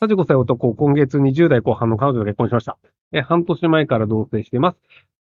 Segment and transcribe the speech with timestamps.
[0.00, 2.78] 35歳男、今月20代後半の彼女と結婚しました。
[3.12, 4.78] え半年前から同棲しています。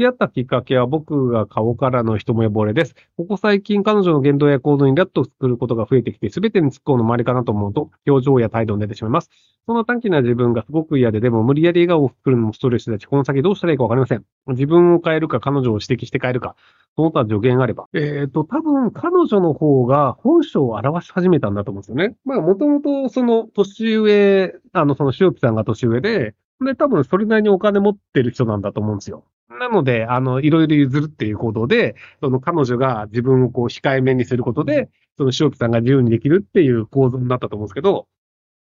[0.00, 2.94] 付き合ったきっかけは僕が顔からの一目惚れです。
[3.18, 9.28] ここ最近彼女の言動や行動にイラッとすることが増えてきて、すべてに突っ込むの周りかなと思うと、表情や態度に出てしまいます。
[9.66, 14.24] そんな短気な自分がすごく嫌で、でも無理やり笑顔を作るのもストレスだし、この先どうしたらいいかわかりません。
[14.46, 16.56] 自分を変えるか、彼女を指摘して変えるか、
[16.96, 17.86] その他助言があれば。
[17.92, 22.16] えっ、と、多分彼女の方が本性を表し始めたんだと思うんですよね。
[22.24, 29.24] まあ、もともとその年上、あの、その塩木さんが年上で、で、多分それなりにお金持ってる人なんだと思うんですよ。
[29.60, 34.88] なので、あの、いろいろ譲るっていう行動で、その彼女が自分をこう控えめにすることで、
[35.18, 38.08] その塩木さんが自由にできるっていう構造になったと思うんですけど、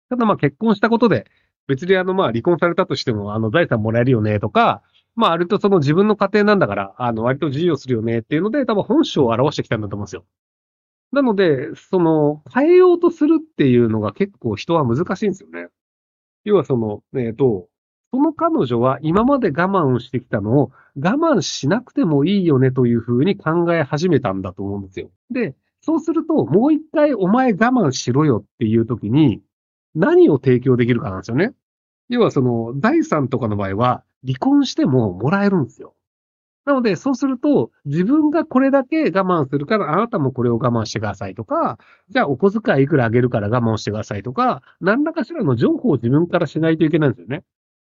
[0.10, 1.26] ただまあ結婚したことで、
[1.68, 4.82] 別にあのまあ離婚されたとしても、あの財産もらえるよねとか、
[5.14, 10.26] まああるとその自分の家庭なんだから、あの割と自由をするよねっていうので、多分本性を表してきたんだと思うんですよ。
[11.12, 15.68] なので、その、変えようとするっていうのが結構人は難しいんですよね。
[16.46, 17.68] 要はその、えっ、と、
[18.18, 25.12] その彼女は今まで我慢をしてきたのを我慢しなくてもいいよねというふうに考え始めたんだと思うんですよ。
[25.30, 29.44] で、そうするともう一回お前我慢しろよっていう時に
[29.94, 31.54] 何を提供できるかなんですよね。
[32.10, 35.94] 要はその財産とかの場合は離婚してももらえるんですよ。
[36.66, 41.78] なので、そうすると、自分がこれだけ我慢するから、あなたもこれを我慢してくださいとか、
[42.10, 47.46] じゃあお小遣いいくらあげるから我慢してくださいとか、何らかしらの情報を自分からしないといけないんですよね。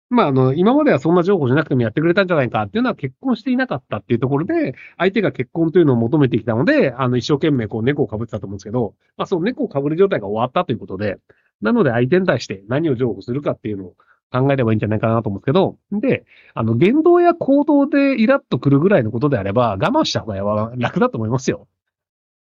[0.09, 11.17] まあ、あの、今まではそんな情報じゃなくてもやってくれたんじゃないかっていうのは結婚していなかったっていうところで、相手が結婚というのを求めてきたので、あの、一生懸命こう猫を被ってたと思うんですけど、まあ、その猫を被る状態が終わったということで、
[11.61, 13.95] なので相手に対して何を情報するかっていうのを
[14.31, 21.67] 考えればいいんじゃないかなと思うんですけど、で、あの、言動や行動でイラッとくるぐらいのことであれば、我慢した方が楽だと思いますよ。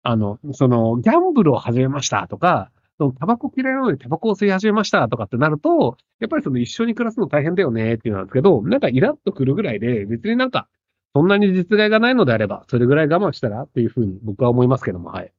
[0.02, 10.68] あの、その、ギャンブルを始めましたとか、タバコ嫌いなのでタバコを吸い始めましたとかってなると、やっぱりその一緒に暮らすの大変だよねっていうのなんですけど、なんかイラッとくるぐらいで、別になんか、
[11.14, 15.32] そんなに実害がないのであれば、それぐらい我慢したらっていうふうに僕は思いますけども、はい。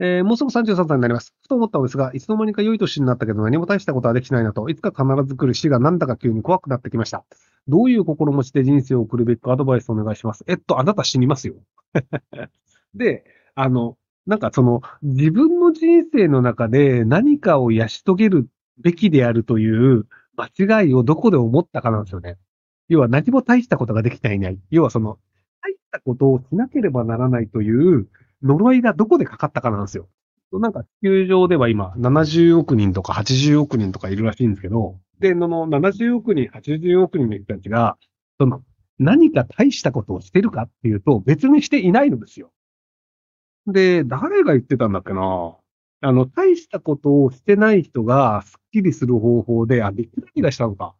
[0.00, 1.34] えー、もうすぐ33歳になります。
[1.42, 7.24] ふと思ったのですが、いつの間にか良い年になったけど何も大したことはできないなと、いつか必ず来る死がなんだか急に怖くなってきました。
[7.66, 10.44] どういう心持ちで人生を送るべきかアドバイスお願いします。
[10.46, 11.54] えっと、あなた死にますよ。
[12.94, 13.24] で、
[13.56, 13.96] あの、
[14.28, 20.06] なんかその、自分の人生の中で何かを成し遂げるべきであるという
[20.36, 22.36] 間違いをどこで思ったかなんですよね。
[22.90, 24.58] 要は何も大したことができていない。
[24.70, 25.18] 要はその、
[25.62, 28.06] 大したことをしなければならないという
[28.42, 30.06] 呪いがどこでかかったかなんですよ。
[30.52, 37.96] なんか地球上では今70億人とか80億人とかいるらしいんですけど、で、その70億人、80億人の人たちが、
[38.38, 38.62] その
[38.98, 42.52] 何か大したことをしてるかっていうと別にしていないのですよ。
[43.68, 45.56] で、誰が言ってたんだっけな？
[46.00, 50.94] あの、大したことをしてない人がスッキリする方法で、あ、ビッグダディがしたのか。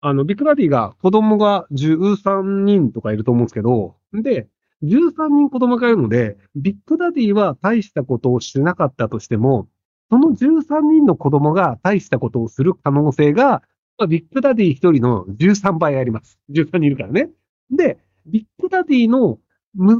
[0.00, 4.48] あの、ビッグダディが子供が13人とかいると思うんですけど、で、
[4.82, 9.68] 13人子供がいるので、ビッグダディは大したことをしてなかったとしても、
[10.10, 13.62] その13人の子供が大したことをする可能性が、
[13.96, 16.38] まあ、ビッグダディ1人の13倍あります。
[16.50, 17.30] 13人いるからね。
[17.70, 19.38] で、ビッグダディの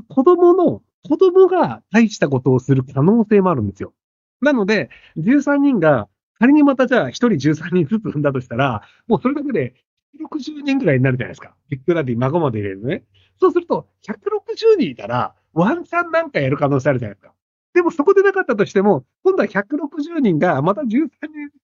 [0.09, 3.93] 子供の子供が大したことをする可能性もあるんですよ。
[4.41, 6.09] なので、13人が、
[6.39, 9.75] 仮にまたじゃあ1人13人ずつ産んだとしたら、もうそれだけで
[10.19, 11.55] 160人ぐらいになるじゃないですか。
[11.69, 13.05] ビッグダディ孫まで入れるね。
[13.41, 17.33] そうすると、160人いたら、ワンチャンなんかやる可能性あるじゃないですか。
[17.75, 21.09] でもそこでなかったとしても、今度は160人がまた13人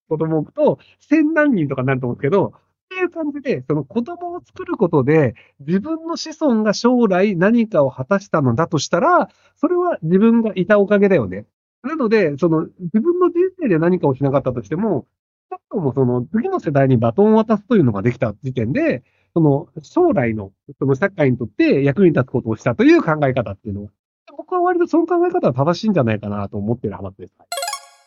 [0.08, 0.78] 子供を置くと、
[1.10, 2.54] 1000何人とかになると思うんですけど、
[2.98, 11.46] いう感じで、その子供を作ることで、自分の子孫が将来何かを果たしたのだとしたら、それは自分がいたおかげだよね。
[11.82, 15.06] なので、その自分の人生で何かをしなかったとしても、
[15.50, 19.02] ちょっともその次の世代にバトンを渡すというのができた時点で、
[19.34, 23.90] その将来のその社会にとって役に立つことをしたという考え方っていうのは、
[24.36, 27.34] 僕は割とその考え方は正しいんじゃないかなと思っている派閥です。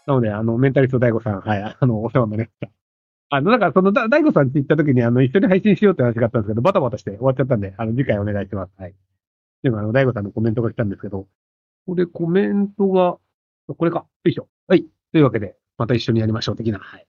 [0.07, 2.80] なので、あの、メンタリスト大悟さん、はい、あの、お世話になりました。
[3.33, 8.71] あの、なんかその、大悟さんって言った時に、あの、一緒に配信しようって話があったんですけど、バタバタして終わっちゃったんで、あの、次回お願いします。
[8.77, 8.93] はい。
[9.63, 11.27] でも、あの、大悟さんのコメントが来たんですけど、
[11.87, 13.17] これコメントが、
[13.77, 14.05] これか。
[14.25, 14.49] よいしょ。
[14.67, 14.85] はい。
[15.13, 16.79] というわけで、また一緒にやりましょう、的な。
[16.79, 17.07] はい。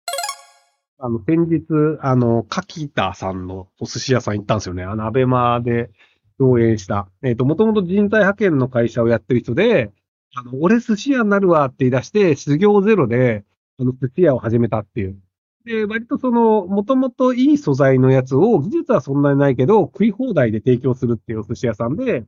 [0.99, 1.65] あの、先日、
[2.03, 4.85] あの、柿田さんのお寿司屋さん行ったんですよね。
[4.85, 5.91] あの、アベマで
[6.39, 7.09] 上演した。
[7.23, 9.91] えっ、ー、と、もともと人材派遣の会社をやってる人で、
[10.35, 13.45] あの、俺寿司屋になるわって言い出して、修行ゼロで、
[13.79, 15.19] あの、寿司屋を始めたっていう。
[15.65, 22.27] で、割とその、もともといい素材のやつを、技術はそんなにないけど、食い放題で提供するっていうお寿司屋さんで、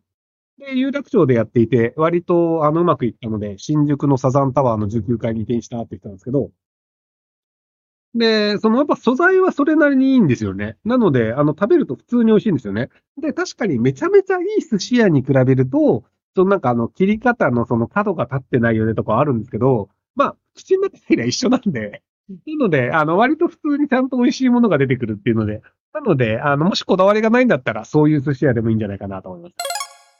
[0.58, 6.50] で、有楽町でやっていて、割と、あの、うまくいったので、新宿のサザンタワーの19階に移転したって言ったんですけど、
[8.14, 10.76] で、そのやっぱ素材はそれなりにいいんですよね。
[10.84, 12.90] なので、あの、食べると普通に美味しいんですよね。
[13.16, 16.04] で、確かにめちゃめちゃいい寿司屋に比べると、
[16.36, 22.02] そのなんかあの、切り方のその角が立ってないよねとかあるんですけど、まあ、口の中には一緒なんで、
[22.46, 25.62] なので、あの、割と普通にちゃんと美味しいものが出てくるっていうので、
[25.92, 29.54] なので、あの、もしこだわりがないんだったら、そういう寿司屋でもいいんじゃないかなと思います。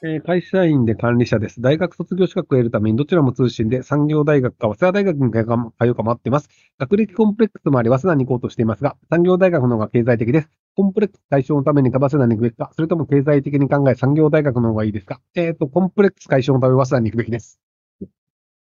[0.05, 1.61] えー会社員で管理者です。
[1.61, 6.49] 大学卒業資格を得るためにどちらも通信で産業大学か早稲田大学に通うか待ってます。
[6.77, 10.49] 学歴コンプレックスもあり、早稲田に行こうとしていますが、産業大学の方が経済的です。
[10.75, 15.21] コンプレックス解消のために早稲田に行くべきか、それとも経済的に考え産業大学の方がいいですか？
[15.35, 17.61] えっ、と、コンプレックス解消のために早稲田に行くべきです。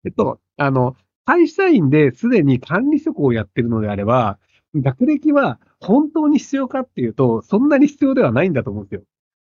[0.06, 0.96] えっと、あの、
[1.28, 4.40] 会社員ですでに管理職をやってるのであれば、
[4.74, 9.02] 学歴は本当に必要かっていうと、そんなに必要ではないんだと思うんですよ。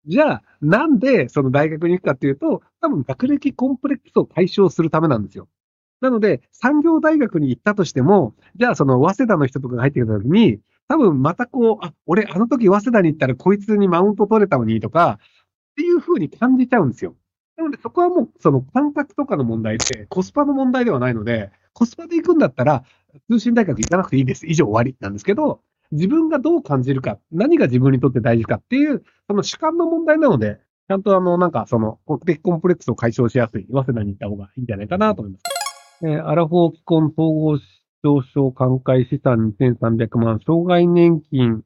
[0.07, 5.49] じゃあ、なんでその大学に行くかっていうと、多分学歴コンプレックスを解消するためなんですよ。
[6.01, 15.19] なので、産業大学に行ったとしても、じゃあその早稲田の人とかが入ってきた時に、多分またこう、あ、俺あの時早稲田に行ったらこいつにマウント取れたのにとか、
[15.73, 17.17] っていう風に感じちゃうんですよ。
[17.59, 22.85] なのでそこはもうその感覚とかの問題ってコスパの問題ではないので、コスパで行くんだったら
[23.31, 24.47] 通信大学行かなくていいです。
[24.47, 25.61] 以上終わりなんですけど、
[25.91, 35.43] 自分がどう感じるか、何が自分にとって大事かっていう、その主観の問題なので、ちゃんとあの、なんかその、的コンプレックスを解消しやすい、早稲田に行った方がいいんじゃないかなと思います。
[36.05, 37.67] えーアラフォー既婚統合失
[38.05, 41.65] 調症寛解資産2300万、障害年金、ん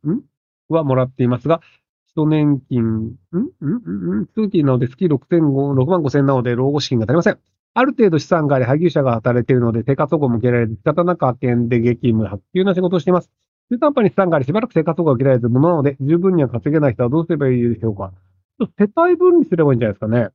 [0.69, 1.61] はもらっていますが、
[2.14, 3.17] 基礎年金、ん？
[3.32, 3.41] ん？
[3.64, 4.20] ん？
[4.23, 4.26] ん？
[4.26, 5.17] 通勤なので月6000
[5.75, 7.38] 6万5000なので老後資金が足りません。
[7.75, 13.31] ある程度資産があり、配偶者が働いているので、生活保護も受けられず、仕方なく派遣で激務、発給な仕事をしています。
[13.70, 18.12] 中途半端に資産があり、しばらく生活保護が受けられず、ものなので、十分には稼げない人はどうすればいいでしょうか。
[18.59, 20.29] ちょっと世帯分離すればいいんじゃないですかね。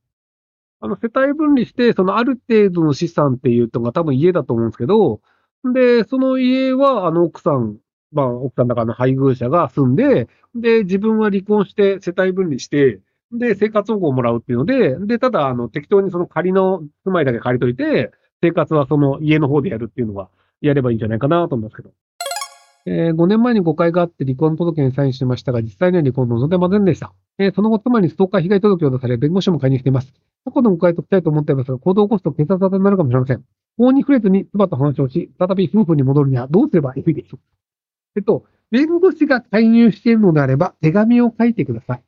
[0.79, 5.21] あの、世帯分離して、そのある程度の資産っていうのが多分家だと思うんですけど、
[5.63, 7.77] で、その家は、あの、奥さん、
[8.11, 13.01] まあ、奥さんだからの配偶者が住んで、で、自分は離婚して世帯分離して、
[13.31, 18.11] で、生活保護をもらうっていうので、で、ただ、あの、適当にその仮の住まいだけ借りといて、
[18.41, 20.29] 生活はその家の方でやるっていうのは、
[20.61, 21.91] やればいいんじゃないかなと思いますけど。
[22.89, 27.13] えー5年前に誤解があって離婚届にサインしましたが、実際には離婚を望んでませんでした。
[27.37, 30.13] えーその後、妻にストーカー被害届を出され、弁護士も介入しています。
[30.45, 33.43] 過去の誤解としたいと思っていますが、行動を起こすと警察沙汰になるかもしれません。
[33.77, 37.43] 法に触れずに妻と話をし、再び夫婦に戻るにはどうすればいいでしょうか
[38.17, 42.03] えっと、弁護士が介入しているのであれば、手紙を書いてください。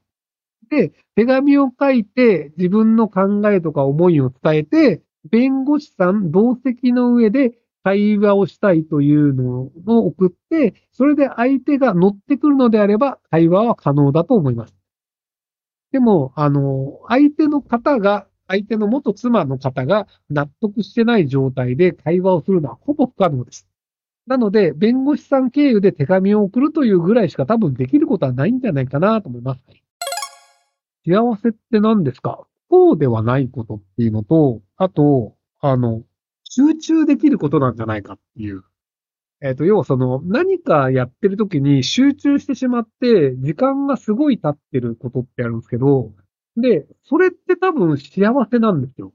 [0.70, 7.54] で、手紙を書いて、自分の考えとか思いを伝えて、弁護士さん同席の上で
[7.84, 14.76] 会話をしたいというのを送って、それで相手が乗ってくるのであれば、会話は可能だと思います。
[15.92, 23.68] でも、あの、相手の方が、相手の元妻の方が納得してない状態で会話をするのはほぼ不可能です。
[24.30, 29.62] なので、弁護士さん経由で手紙を送るというぐらいしか多分できることはないんじゃないかなと思います。
[31.04, 32.46] 幸せって何ですか？
[32.70, 36.04] こうではないことっていうのと、あと、あの、
[36.44, 38.64] 集中できることなんじゃないかっていう。
[39.42, 46.12] えっ、と、要はその、何かやってる時に集中してしまって、時間がすごい経ってることってあるんですけど、
[46.56, 49.12] で、それって多分幸せなんですよ。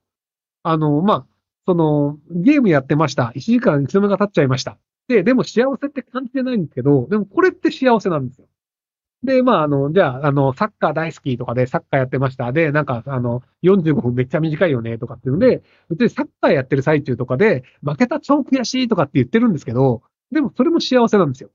[0.65, 1.27] あの、まあ、
[1.67, 3.33] その、ゲームやってました。
[3.37, 4.77] 1時間いつの間にか経っちゃいました。
[5.09, 8.47] で、でも幸せって感じてないんですけど、でもこれって幸せなんですよ。
[9.25, 12.53] で、まあ、あの、じゃあ、あの、サッカー大好きとかでサッカーやってました。
[12.53, 21.51] で、なんか、あの、45分めっちゃ短いよねとかっていうので、別にサッカーやってる最中とかで、負けた超悔しいとかって言ってるんですけど、でもそれも幸せなんですよ。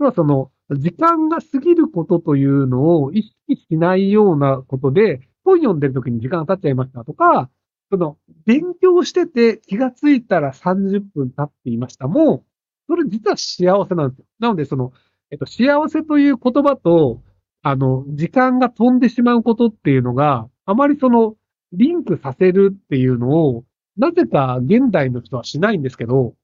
[0.00, 7.50] 要はその、時間が過ぎることというのを意識しないようなことで、本読んでる時に時間が経っちゃいましたとか、
[7.90, 8.16] その、
[8.46, 12.44] 勉強してて気がついたら30分経っていましたも、
[12.88, 14.24] それ実は幸せなんですよ。
[14.38, 14.92] なので、その、
[15.30, 17.22] えっと、幸せという言葉と、
[17.62, 21.36] あの、時間が飛んでしまうことっていうのが、あまりその、
[21.72, 23.64] リンクさせるっていうのを、
[23.96, 26.34] なぜか現代の人はしないんですけど、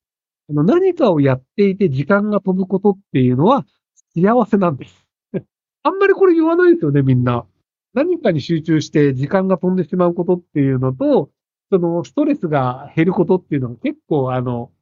[0.51, 3.65] あの何かをやっていて時間が飛ぶことっていうのは
[4.15, 5.07] 幸せなんです。
[5.83, 7.47] あんまりこれ言わないですよね、みんな。
[7.95, 11.31] 何かに集中して時間が飛んでしまうことっていうのと、
[11.71, 14.73] そのストレスが減ることっていうのが結構あの、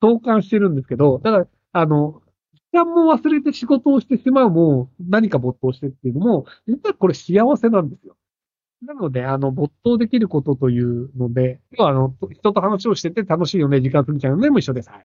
[0.00, 2.22] 投函してるんですけど、だから、あの、
[2.54, 8.16] 時間も忘れて仕事をしてしまうも何か没頭してっていうのも、実はこれ幸せなんですよ。
[8.86, 14.90] なので、あの、没頭できることというので、要はあの、人と話をしてて楽しいよね、時間過ぎちゃうので、も一緒です。
[14.90, 15.06] はい。